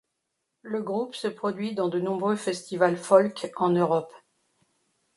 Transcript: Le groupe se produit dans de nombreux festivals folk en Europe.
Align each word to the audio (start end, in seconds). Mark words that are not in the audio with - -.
Le 0.63 0.81
groupe 0.81 1.13
se 1.13 1.27
produit 1.27 1.75
dans 1.75 1.87
de 1.87 1.99
nombreux 1.99 2.35
festivals 2.35 2.97
folk 2.97 3.51
en 3.57 3.69
Europe. 3.69 4.11